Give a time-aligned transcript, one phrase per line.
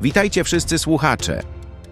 [0.00, 1.42] Witajcie wszyscy słuchacze.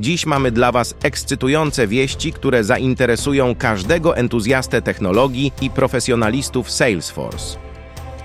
[0.00, 7.58] Dziś mamy dla Was ekscytujące wieści, które zainteresują każdego entuzjastę technologii i profesjonalistów Salesforce.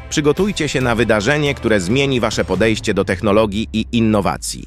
[0.10, 4.66] Przygotujcie się na wydarzenie, które zmieni Wasze podejście do technologii i innowacji.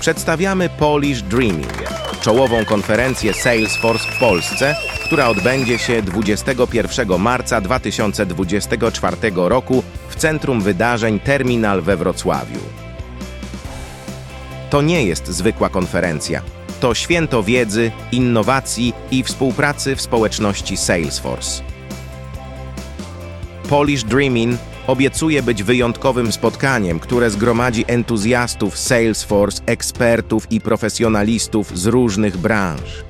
[0.00, 1.88] Przedstawiamy Polish Dreaming,
[2.20, 4.74] czołową konferencję Salesforce w Polsce,
[5.04, 12.87] która odbędzie się 21 marca 2024 roku w Centrum Wydarzeń Terminal we Wrocławiu.
[14.70, 16.42] To nie jest zwykła konferencja.
[16.80, 21.62] To święto wiedzy, innowacji i współpracy w społeczności Salesforce.
[23.68, 32.36] Polish Dreaming obiecuje być wyjątkowym spotkaniem, które zgromadzi entuzjastów Salesforce, ekspertów i profesjonalistów z różnych
[32.36, 33.04] branż.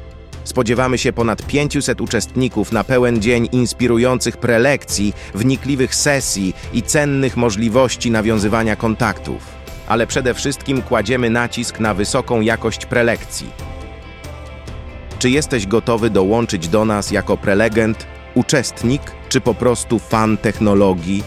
[0.45, 8.11] Spodziewamy się ponad 500 uczestników na pełen dzień inspirujących prelekcji, wnikliwych sesji i cennych możliwości
[8.11, 9.58] nawiązywania kontaktów.
[9.89, 13.51] Ale przede wszystkim kładziemy nacisk na wysoką jakość prelekcji.
[15.19, 21.23] Czy jesteś gotowy dołączyć do nas jako prelegent, uczestnik czy po prostu fan technologii?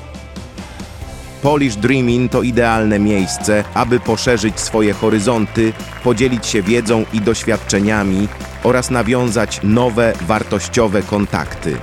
[1.42, 5.74] Polish Dreaming to idealne miejsce, aby poszerzyć swoje horyzonty,
[6.04, 8.28] podzielić się wiedzą i doświadczeniami
[8.64, 11.78] oraz nawiązać nowe, wartościowe kontakty.